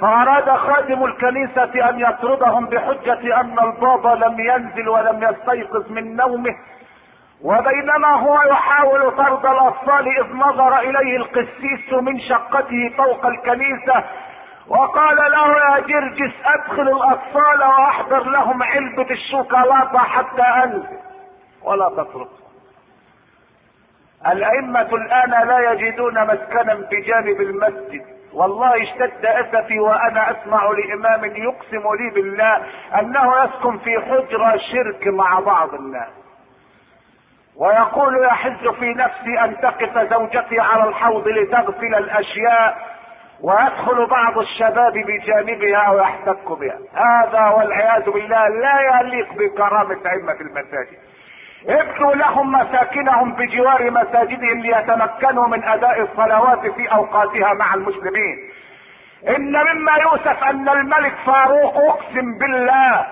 [0.00, 6.54] فأراد خادم الكنيسة أن يطردهم بحجة أن البابا لم ينزل ولم يستيقظ من نومه
[7.42, 14.04] وبينما هو يحاول طرد الأطفال إذ نظر إليه القسيس من شقته فوق الكنيسة
[14.68, 20.98] وقال له يا جرجس أدخل الأطفال وأحضر لهم علبة الشوكولاتة حتى أنزل.
[21.62, 22.28] ولا تترك
[24.26, 28.21] الأئمة الآن لا يجدون مسكنا بجانب المسجد.
[28.34, 32.62] والله اشتد أسفي وأنا أسمع لإمام يقسم لي بالله
[33.00, 36.08] أنه يسكن في حجرة شرك مع بعض الناس.
[37.56, 42.92] ويقول يحز في نفسي أن تقف زوجتي على الحوض لتغسل الأشياء
[43.42, 46.78] ويدخل بعض الشباب بجانبها ويحتك بها.
[46.94, 50.98] هذا والعياذ بالله لا يليق بكرامة أئمة المساجد.
[51.68, 58.36] ابنوا لهم مساكنهم بجوار مساجدهم ليتمكنوا من أداء الصلوات في أوقاتها مع المسلمين.
[59.28, 63.06] إن مما يؤسف أن الملك فاروق أقسم بالله.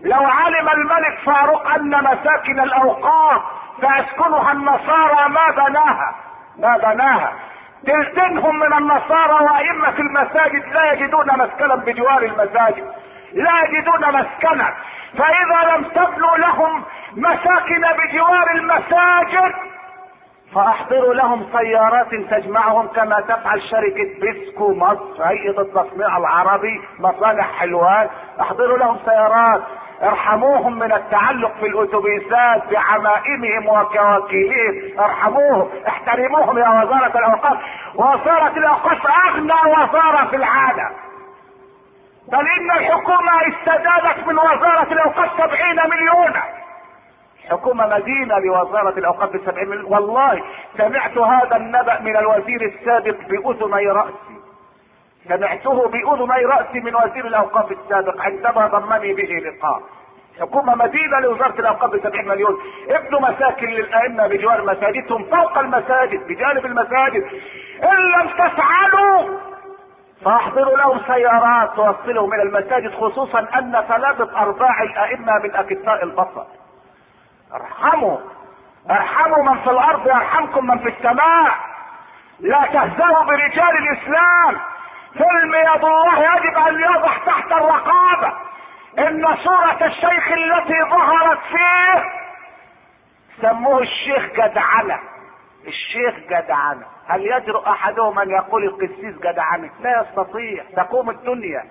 [0.00, 3.42] لو علم الملك فاروق أن مساكن الاوقاف
[3.80, 6.14] سيسكنها النصارى ما بناها؟
[6.58, 7.32] ما بناها.
[7.86, 12.92] تلتينهم من النصارى وأئمة المساجد لا يجدون مسكنا بجوار المساجد.
[13.36, 14.74] لا يجدون مسكنا.
[15.18, 16.82] فإذا لم تبنوا لهم
[17.16, 19.54] مساكن بجوار المساجد
[20.54, 28.08] فأحضروا لهم سيارات تجمعهم كما تفعل شركة بيسكو مصر هيئة التصنيع العربي مصالح حلوان.
[28.40, 29.62] أحضروا لهم سيارات
[30.02, 35.00] ارحموهم من التعلق في الأتوبيسات بعمائمهم وكواكيلهم.
[35.00, 37.58] ارحموهم احترموهم يا وزارة الأوقاف.
[37.94, 41.05] وزارة الأوقاف أغنى وزارة في العالم.
[42.32, 46.42] بل ان الحكومة استدادت من وزارة الأوقاف سبعين مليونا
[47.50, 49.84] حكومة مدينة لوزارة الأوقاف بسبعين مليون.
[49.84, 50.42] والله
[50.76, 54.36] سمعت هذا النبأ من الوزير السابق بأذني رأسي.
[55.28, 59.82] سمعته بأذني رأسي من وزير الأوقاف السابق عندما ضمني به لقاء.
[60.40, 62.56] حكومة مدينة لوزارة الأوقاف بسبعين مليون.
[62.88, 67.24] ابنوا مساكن للأئمة بجوار مساجدهم فوق المساجد بجانب المساجد.
[67.82, 69.38] إن لم تفعلوا
[70.26, 76.44] فاحضروا لهم سيارات توصلهم إلى المساجد خصوصا أن ثلاثة أرباع الأئمة من اكتاء البصر.
[77.54, 78.18] ارحموا
[78.90, 81.54] ارحموا من في الأرض يرحمكم من في السماء.
[82.40, 84.60] لا تهزأوا برجال الإسلام.
[85.12, 88.32] فيلم يد الله يجب أن يوضح تحت الرقابة
[88.98, 92.04] إن صورة الشيخ التي ظهرت فيه
[93.42, 94.98] سموه الشيخ جدعنة
[95.66, 100.64] الشيخ جدعنة هل يجرؤ أحدهم أن يقول القسيس جدعنة لا يستطيع.
[100.76, 101.64] تقوم الدنيا.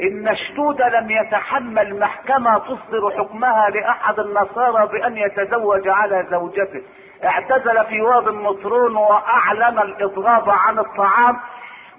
[0.00, 6.82] إن شدود لم يتحمل محكمة تصدر حكمها لأحد النصارى بأن يتزوج على زوجته.
[7.24, 11.40] اعتزل في واد النصرون وأعلن الإضراب عن الطعام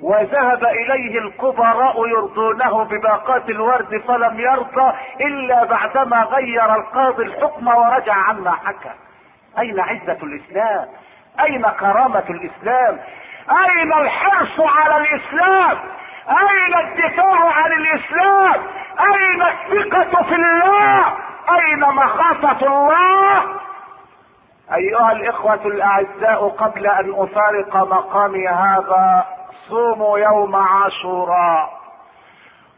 [0.01, 8.51] وذهب إليه الكبراء يرضونه بباقات الورد فلم يرضى إلا بعدما غير القاضي الحكم ورجع عما
[8.51, 8.91] حكى.
[9.59, 10.87] أين عزة الإسلام؟
[11.39, 12.99] أين كرامة الإسلام؟
[13.51, 15.77] أين الحرص على الإسلام؟
[16.29, 18.61] أين الدفاع عن الإسلام؟
[18.99, 21.05] أين الثقة في الله؟
[21.49, 23.43] أين مخافة الله؟
[24.73, 29.25] أيها الإخوة الأعزاء قبل أن أفارق مقامي هذا
[29.69, 31.80] صوموا يوم عاشوراء.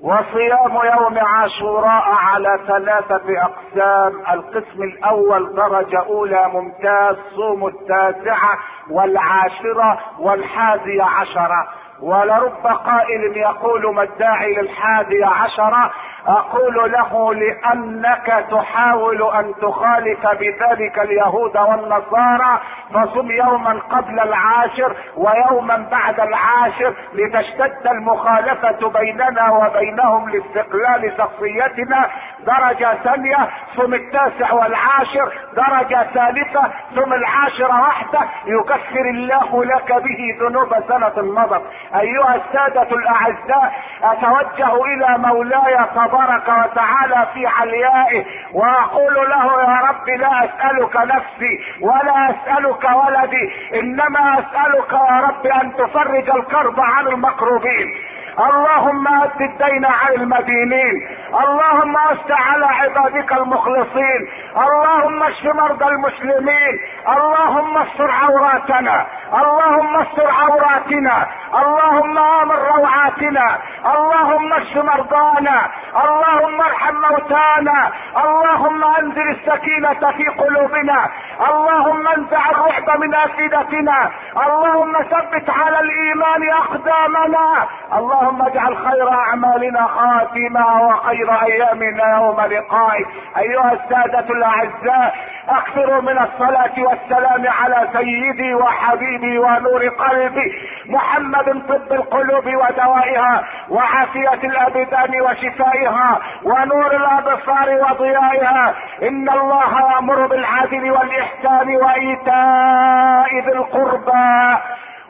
[0.04, 4.22] وصيام يوم عاشوراء على ثلاثة أقسام.
[4.34, 8.58] القسم الأول درجة أولى ممتاز صوم التاسعة
[8.90, 11.68] والعاشرة والحادية عشرة.
[12.02, 15.92] ولرب قائل يقول ما الداعي للحادي عشرة؟
[16.28, 22.60] أقول له لأنك تحاول أن تخالف بذلك اليهود والنصارى
[22.94, 32.10] فصم يوما قبل العاشر ويوما بعد العاشر لتشتد المخالفة بيننا وبينهم لاستقلال شخصيتنا.
[32.40, 35.34] درجة ثانية ثم التاسع والعاشر.
[35.56, 36.62] درجة ثالثة
[36.96, 41.62] ثم العاشرة واحدة يكفر الله لك به ذنوب سنة مضت
[41.96, 50.46] أيها السادة الأعزاء أتوجه إلى مولاي تبارك وتعالى في عليائه وأقول له يا رب لا
[50.46, 57.96] أسألك نفسي ولا أسألك ولدي إنما أسألك يا رب أن تفرج الكرب عن المكروبين
[58.40, 61.08] اللهم اد الدين عن المدينين.
[61.44, 64.22] اللهم استع على عبادك المخلصين.
[64.58, 66.80] اللهم اشف مرضى المسلمين.
[67.08, 69.06] اللهم استر عوراتنا.
[69.34, 71.28] اللهم استر عوراتنا.
[71.54, 73.58] اللهم آمن روعاتنا.
[73.86, 75.70] اللهم اشف مرضانا
[76.04, 77.92] اللهم ارحم موتانا
[78.24, 81.10] اللهم انزل السكينة في قلوبنا
[81.50, 84.12] اللهم انزع الرعب من أفئدتنا
[84.46, 87.68] اللهم ثبت على الإيمان أقدامنا
[87.98, 93.08] اللهم اجعل خير أعمالنا خاتمة وخير أيامنا يوم لقائك
[93.38, 95.16] أيها السادة الأعزاء
[95.50, 103.44] أكثروا من الصلاة والسلام على سيدي وحبيبي ونور قلبي محمد طب القلوب ودوائها.
[103.74, 108.74] وعافية الأبدان وشفائها ونور الأبصار وضيائها.
[109.02, 114.58] إن الله يأمر بالعدل والإحسان وإيتاء ذي القربى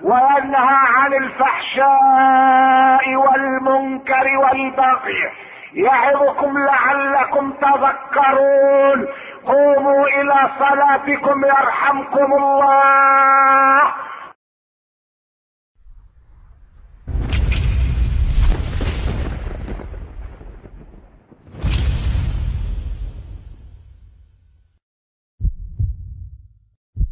[0.03, 5.31] وينهى عن الفحشاء والمنكر والبغي
[5.73, 9.07] يعظكم لعلكم تذكرون.
[9.47, 13.81] قوموا إلى صلاتكم يرحمكم الله.